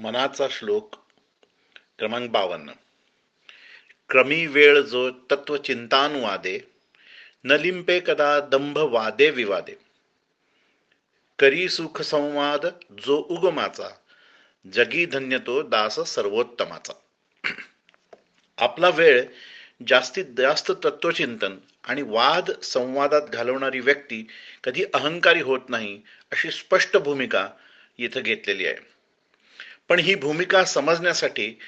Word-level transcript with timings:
मनाचा 0.00 0.48
श्लोक 0.48 0.96
क्रमांक 1.98 2.30
बावन्न. 2.30 2.70
क्रमी 4.08 4.46
वेळ 4.46 4.80
जो 4.80 5.10
तत्वचिंतानुवादे 5.10 6.58
न 7.44 7.52
लिंपे 7.52 8.00
कदा 8.00 8.40
दंभ 8.40 8.78
वादे 8.78 9.30
विवादे. 9.30 9.74
करी 11.38 11.68
सुख 11.68 12.02
संवाद 12.02 12.66
जो 13.04 13.26
उगमाचा 13.30 13.88
जगी 14.72 15.06
धन्य 15.06 15.38
तो 15.38 15.62
दास 15.62 16.00
सर्वोत्तमाचा. 16.00 16.92
आपला 18.58 18.88
वेळ 18.88 19.22
जास्तीत 19.88 20.24
जास्त 20.24 20.72
तत्वचिंतन 20.84 21.58
आणि 21.84 22.02
वाद 22.02 22.50
संवादात 22.62 23.22
घालवणारी 23.22 23.80
व्यक्ती 23.80 24.26
कधी 24.64 24.84
अहंकारी 24.94 25.40
होत 25.40 25.60
नाही 25.68 26.00
अशी 26.32 26.50
स्पष्ट 26.50 26.96
भूमिका 26.96 27.48
इथं 27.98 28.20
घेतलेली 28.20 28.66
आहे. 28.66 28.99
पण 29.90 29.98
ही 29.98 30.14
भूमिका 30.14 30.64
समजण्यासाठी 30.64 31.58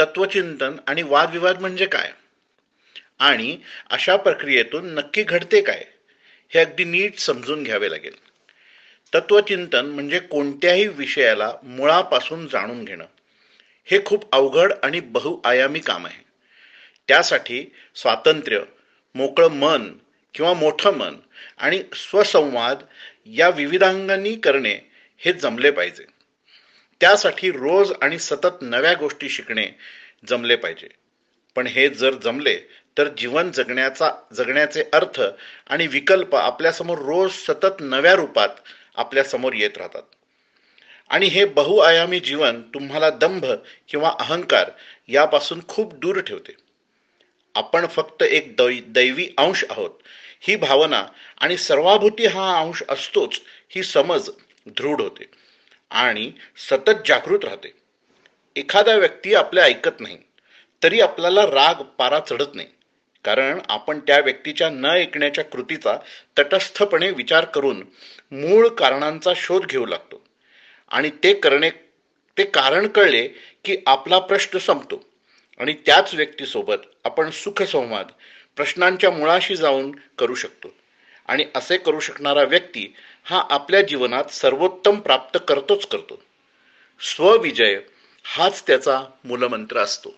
तत्वचिंतन 0.00 0.76
आणि 0.86 1.02
वादविवाद 1.02 1.60
म्हणजे 1.60 1.86
काय? 1.86 2.12
आणि 3.18 3.58
अशा 3.90 4.16
प्रक्रियेतून 4.16 4.94
नक्की 4.94 5.22
घडते 5.22 5.62
काय? 5.62 5.84
हे 6.48 6.60
अगदी 6.60 6.84
नीट 6.84 7.18
समजून 7.18 7.62
घ्यावे 7.62 7.90
लागेल. 7.90 8.14
तत्वचिंतन 9.14 9.86
म्हणजे 9.86 10.18
कोणत्याही 10.18 10.86
विषयाला 10.86 11.52
मुळापासून 11.62 12.46
जाणून 12.46 12.84
घेणं. 12.84 13.04
हे 13.84 14.04
खूप 14.04 14.34
अवघड 14.34 14.72
आणि 14.82 15.00
बहुआयामी 15.00 15.78
काम 15.78 16.06
आहे. 16.06 16.24
त्यासाठी 17.08 17.66
स्वातंत्र्य 17.94 18.60
मोकळं 19.14 19.48
मन 19.48 19.92
किंवा 20.34 20.54
मोठं 20.54 20.94
मन 20.94 21.16
आणि 21.58 21.82
स्वसंवाद 21.94 22.82
या 23.26 23.48
विविधांगांनी 23.48 24.36
करणे 24.36 24.78
हे 25.18 25.32
जमले 25.32 25.70
पाहिजे. 25.70 26.19
त्यासाठी 27.00 27.50
रोज 27.50 27.92
आणि 28.02 28.18
सतत 28.18 28.62
नव्या 28.62 28.94
गोष्टी 28.94 29.28
शिकणे 29.28 29.66
जमले 30.28 30.56
पाहिजे. 30.56 30.88
पण 31.54 31.66
हे 31.66 31.88
जर 31.88 32.14
जमले 32.14 32.58
तर 32.98 33.08
जीवन 33.08 33.50
जगण्याचा 33.50 34.10
जगण्याचे 34.32 34.84
अर्थ 34.92 35.22
आणि 35.66 35.86
विकल्प 35.86 36.36
आपल्यासमोर 36.36 36.98
रोज 36.98 37.32
सतत 37.32 37.80
नव्या 37.80 38.14
रूपात 38.14 38.48
आपल्यासमोर 38.96 39.52
येत 39.52 39.78
राहतात. 39.78 40.02
आणि 41.08 41.26
हे 41.26 41.44
बहुआयामी 41.44 42.20
जीवन 42.20 42.62
तुम्हाला 42.62 43.10
दंभ 43.10 43.46
किंवा 43.88 44.14
अहंकार 44.20 44.70
यापासून 45.08 45.60
खूप 45.68 45.94
दूर 45.94 46.20
ठेवते. 46.20 46.52
आपण 47.54 47.86
फक्त 47.86 48.22
एक 48.22 48.56
दैवी 48.86 49.28
अंश 49.38 49.64
आहोत. 49.70 49.90
ही 50.40 50.56
भावना 50.56 51.06
आणि 51.40 51.56
सर्वाभूती 51.56 52.26
हा 52.26 52.60
अंश 52.60 52.82
असतोच 52.88 53.40
ही 53.68 53.82
समज 53.82 54.30
दृढ 54.66 55.00
होते. 55.00 55.24
आणि 55.90 56.30
सतत 56.70 57.06
जागृत 57.06 57.44
राहते. 57.44 57.72
एखादा 58.56 58.94
व्यक्ती 58.94 59.34
आपल्या 59.34 59.64
ऐकत 59.64 60.00
नाही 60.00 60.18
तरी 60.82 61.00
आपल्याला 61.00 61.42
राग 61.42 61.82
पारा 61.98 62.20
चढत 62.20 62.54
नाही. 62.54 62.68
कारण 63.24 63.58
आपण 63.68 63.98
त्या 63.98 64.18
व्यक्तीच्या 64.18 64.70
न 64.70 64.86
ऐकण्याच्या 64.86 65.44
कृतीचा 65.44 65.96
तटस्थपणे 66.38 67.10
विचार 67.10 67.44
करून 67.44 67.82
मूळ 68.32 68.68
कारणांचा 68.68 69.32
शोध 69.36 69.66
घेऊ 69.66 69.86
लागतो. 69.86 70.22
आणि 70.90 71.10
ते 71.24 71.34
करणे 71.34 71.70
ते 72.36 72.44
कारण 72.44 72.86
कळले 72.88 73.28
की 73.64 73.76
आपला 73.86 74.18
प्रश्न 74.18 74.58
संपतो. 74.58 75.04
आणि 75.60 75.74
त्याच 75.86 76.14
व्यक्तीसोबत 76.14 76.86
आपण 77.04 77.30
सुखसंवाद 77.30 78.06
प्रश्नांच्या 78.56 79.10
मुळाशी 79.10 79.56
जाऊन 79.56 79.92
करू 80.18 80.34
शकतो. 80.34 80.68
आणि 81.30 81.44
असे 81.54 81.76
करू 81.76 82.00
शकणारा 82.00 82.42
व्यक्ती 82.42 82.94
हा 83.24 83.46
आपल्या 83.50 83.82
जीवनात 83.82 84.24
सर्वोत्तम 84.24 85.00
प्राप्त 85.00 85.38
करतोच 85.48 85.86
करतो. 85.86 86.22
स्वविजय 87.00 87.80
हाच 88.24 88.66
त्याचा 88.66 89.04
मूलमंत्र 89.24 89.78
असतो. 89.78 90.14